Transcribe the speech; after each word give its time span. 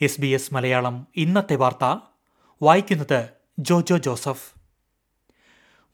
S 0.00 0.20
B 0.20 0.26
S 0.26 0.54
Malayalam 0.54 1.06
ഇന്നത്തെ 1.16 1.56
വാർത്ത. 1.56 1.98
വായിക്കുന്നത് 2.62 3.28
Jojo 3.58 3.96
Joseph. 3.96 4.61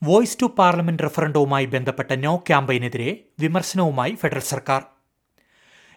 Voice 0.03 0.39
to 0.43 0.47
Parliament 0.59 1.03
റഫറൻഡവുമായി 1.03 1.67
ബന്ധപ്പെട്ട 1.67 2.13
നോ 2.13 2.37
ക്യാമ്പയിനെതിരെ 2.37 3.25
വിമർശനവുമായി 3.41 4.13
ഫെഡറൽ 4.15 4.41
സർക്കാർ. 4.41 4.83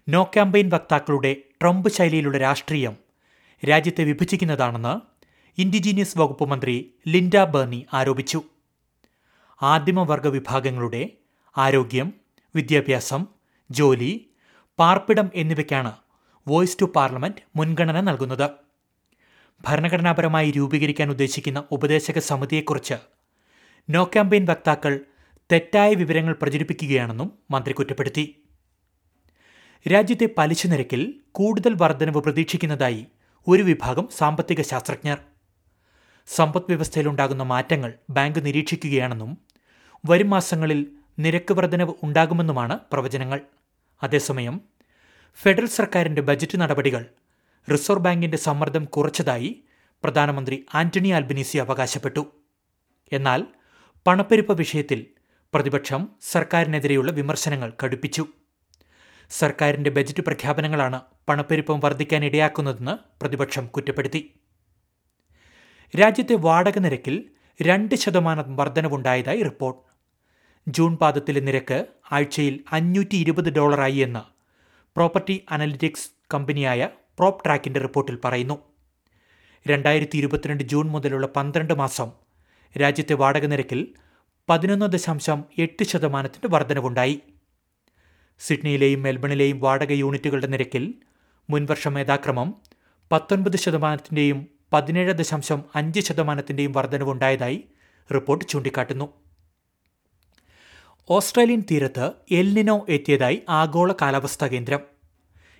നോ 0.10 0.24
ക്യാമ്പയിൻ 0.24 0.70
വക്താക്കളുടെ 0.70 1.32
ട്രംപ് 1.62 1.90
ശൈലിയിലുള്ള 1.90 2.38
രാഷ്ട്രീയം 2.38 2.96
രാജ്യത്തെ 3.70 4.04
വിഭജിക്കുന്നതാണെന്ന് 4.04 4.94
ഇൻഡിജീനിയസ് 5.58 6.18
വകുപ്പ് 6.18 6.50
മന്ത്രി 6.50 6.94
ലിൻഡ 7.08 7.44
ബേർണി 7.44 7.86
ആരോപിച്ചു. 7.94 8.42
ആദിമവർഗ 9.62 10.28
വിഭാഗങ്ങളുടെ 10.28 11.04
ആരോഗ്യം 11.58 12.14
വിദ്യാഭ്യാസം 12.56 13.26
ജോലി 13.72 14.12
പാർപ്പിടം 14.80 15.32
എന്നിവയ്ക്കാണ് 15.36 15.94
വോയിസ് 16.48 16.78
ടു 16.82 16.86
പാർലമെന്റ് 16.96 17.42
മുൻഗണന 17.56 18.00
നൽകുന്നത്. 18.00 18.50
ഭരണഘടനാപരമായി 19.62 20.52
രൂപീകരിക്കാൻ 20.52 21.10
ഉദ്ദേശിക്കുന്ന 21.10 21.64
ഉപദേശക 21.72 22.20
സമിതിയെക്കുറിച്ച് 22.20 23.21
നോ 23.90 24.04
ക്യാമ്പയിൻ 24.04 24.46
വക്താക്കൾ 24.46 25.00
തെറ്റായ 25.52 25.94
വിവരങ്ങൾ 25.94 26.34
പ്രചരിപ്പിക്കുകയാണെന്നും 26.42 27.30
മന്ത്രി 27.52 27.74
കുറ്റപ്പെടുത്തി. 27.74 28.44
രാജ്യത്തെ 29.92 30.30
പലിശ 30.38 30.68
നിരക്കിൽ 30.68 31.02
കൂടുതൽ 31.32 31.74
വർധനവ് 31.74 32.22
പ്രതീക്ഷിക്കുന്നതായി 32.22 33.08
ഒരു 33.48 33.64
വിഭാഗം 33.64 34.08
സാമ്പത്തിക 34.18 34.62
ശാസ്ത്രജ്ഞർ. 34.62 35.18
സമ്പദ് 36.28 36.70
വ്യവസ്ഥയിലുണ്ടാകുന്ന 36.70 37.44
മാറ്റങ്ങൾ 37.44 37.94
ബാങ്ക് 38.10 38.46
നിരീക്ഷിക്കുകയാണെന്നും 38.46 39.38
വരും 40.10 40.30
മാസങ്ങളിൽ 40.30 40.88
നിരക്ക് 41.20 41.54
വർധനവ് 41.54 41.94
ഉണ്ടാകുമെന്നുമാണ് 42.04 42.80
പ്രവചനങ്ങൾ. 42.94 43.42
അതേസമയം 44.04 44.62
ഫെഡറൽ 45.36 45.66
സർക്കാരിന്റെ 45.66 46.22
ബജറ്റ് 46.22 46.58
നടപടികൾ 46.58 47.06
റിസർവ് 47.72 48.00
ബാങ്കിന്റെ 48.00 48.38
സമ്മർദ്ദം 48.38 48.86
കുറച്ചതായി 48.86 49.50
പ്രധാനമന്ത്രി 50.04 50.66
ആന്റണി 50.76 51.10
ആൽബനീസി 51.10 51.58
അവകാശപ്പെട്ടു. 51.58 52.24
എന്നാൽ 53.12 53.42
പണപ്പെരുപ്പ 54.08 54.52
വിഷയത്തിൽ 54.54 55.06
പ്രതിപക്ഷം 55.54 56.10
സർക്കാരിനെതിരെയുള്ള 56.22 57.12
വിമർശനങ്ങൾ 57.12 57.74
കടുപ്പിച്ചു. 57.84 58.26
സർക്കാരിന്റെ 59.30 59.90
ബജറ്റ് 59.90 60.24
പ്രഖ്യാപനങ്ങളാണ് 60.24 61.02
പണപ്പെരുപ്പം 61.30 61.80
വർദ്ധിക്കാൻ 61.80 62.26
ഇടയാക്കുന്നതെന്ന് 62.26 62.94
പ്രതിപക്ഷം 63.22 63.68
കുറ്റപ്പെടുത്തി. 63.68 64.22
രാജ്യത്തെ 66.00 66.34
വാടക 66.36 66.80
നിരക്കിൽ 66.80 67.30
രണ്ട് 67.62 67.96
ശതമാനം 67.96 68.56
വർധനവുണ്ടായതായി 68.56 69.42
റിപ്പോർട്ട്. 69.42 69.82
ജൂൺ 70.68 70.98
പാദത്തിലെ 70.98 71.40
നിരക്ക് 71.40 71.86
ആഴ്ചയിൽ 72.12 72.64
അഞ്ഞൂറ്റി 72.72 73.16
ഇരുപത് 73.16 73.50
ഡോളറായി 73.50 73.96
എന്ന് 73.96 74.24
പ്രോപ്പർട്ടി 74.96 75.46
അനലിറ്റിക്സ് 75.52 76.10
കമ്പനിയായ 76.34 76.90
പ്രോപ്ട്രാക്കിന്റെ 77.20 77.80
റിപ്പോർട്ടിൽ 77.80 78.20
പറയുന്നു. 78.26 78.60
രണ്ടായിരത്തി 79.68 80.18
ഇരുപത്തിരണ്ട് 80.18 80.64
ജൂൺ 80.64 80.88
മുതലുള്ള 80.88 81.28
പന്ത്രണ്ട് 81.28 81.74
മാസം 81.74 82.31
രാജ്യത്തെ 82.78 83.14
വാടക 83.14 83.46
നിരക്കിൽ 83.46 83.88
പതിനൊന്ന് 84.50 84.86
ദശാംശം 84.86 85.44
എട്ട് 85.58 85.84
ശതമാനത്തിന്റെ 85.84 86.48
വർധനവുണ്ടായി. 86.48 87.20
സിഡ്നിയിലെയും 88.40 89.04
മെൽബണിലെയും 89.04 89.60
വാടക 89.60 89.92
യൂണിറ്റുകളുടെ 89.92 90.48
നിരക്കിൽ 90.48 90.94
മുൻവർഷം 91.50 92.00
യഥാക്രമം 92.00 92.56
പത്തൊൻപത് 93.12 93.58
ശതമാനത്തിന്റെയും 93.58 94.48
പതിനേഴ് 94.74 95.14
ദശാംശം 95.14 95.64
അഞ്ച് 95.76 96.00
ശതമാനത്തിന്റെയും 96.00 96.72
വർധനവുണ്ടായതായി 96.72 97.64
റിപ്പോർട്ട് 98.14 98.46
ചൂണ്ടിക്കാട്ടുന്നു. 98.46 99.14
ഓസ്ട്രേലിയൻ 101.10 101.64
തീരത്ത് 101.72 102.12
എൽനിനോ 102.32 102.86
എത്തിയതായി 102.90 103.42
ആഗോള 103.50 103.94
കാലാവസ്ഥാ 103.94 104.48
കേന്ദ്രം. 104.48 104.80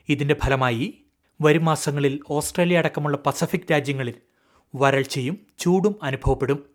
ഇതിന്റെ 0.10 0.36
ഫലമായി 0.44 0.94
വരും 1.42 1.66
മാസങ്ങളിൽ 1.66 2.20
ഓസ്ട്രേലിയ 2.30 2.78
അടക്കമുള്ള 2.78 3.18
പസഫിക് 3.18 3.72
രാജ്യങ്ങളിൽ 3.72 4.14
വരൾച്ചയും 4.76 5.38
ചൂടും 5.60 5.96
അനുഭവപ്പെടും. 6.04 6.71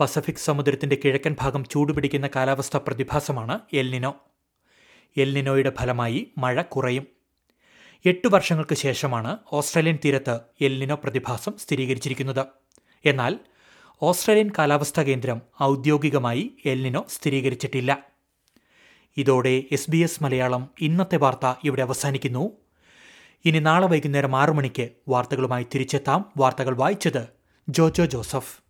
പസഫിക് 0.00 0.36
സമുദ്രത്തിന്റെ 0.36 0.98
കിഴക്കൻ 1.04 1.36
ഭാഗം 1.40 1.64
ചൂടുപിടിക്കുന്ന 1.64 2.28
കാലാവസ്ഥാ 2.36 2.80
പ്രതിഭാസമാണ് 2.86 3.58
എൽനിനോ 3.72 4.16
എൽനിനോയുടെ 5.16 5.72
ഫലമായി 5.78 6.32
മഴ 6.38 6.62
കുറയും. 6.62 7.06
എട്ട് 8.04 8.28
വർഷങ്ങൾക്ക് 8.28 8.74
ശേഷമാണ് 8.74 9.36
ഓസ്ട്രേലിയൻ 9.52 9.98
തീരത്ത് 10.04 10.40
എൽനിനോ 10.60 10.94
പ്രതിഭാസം 10.94 11.52
സ്ഥിരീകരിച്ചിരിക്കുന്നത്. 11.58 12.46
എന്നാൽ 13.04 13.38
ഓസ്ട്രേലിയൻ 14.02 14.50
കാലാവസ്ഥാ 14.58 15.02
കേന്ദ്രം 15.02 15.42
ഔദ്യോഗികമായി 15.62 16.50
എൽനിനോ 16.64 17.06
സ്ഥിരീകരിച്ചിട്ടില്ല. 17.08 17.98
ഇതോടെ 19.16 19.64
എസ് 19.72 19.90
ബി 19.90 19.96
എസ് 19.96 20.22
മലയാളം 20.22 20.68
ഇന്നത്തെ 20.80 21.16
വാർത്ത 21.16 21.54
ഇവിടെ 21.64 21.82
അവസാനിക്കുന്നു. 21.82 22.50
ഇനി 23.44 23.58
നാളെ 23.58 23.86
വൈകുന്നേരം 23.86 24.36
ആറു 24.36 24.52
മണിക്ക് 24.52 24.88
വാർത്തകളുമായി 25.08 25.66
തിരിച്ചെത്താം. 25.74 26.32
വാർത്തകൾ 26.36 26.76
വായിച്ചത് 26.76 27.28
ജോജോ 27.68 28.04
ജോസഫ്. 28.04 28.69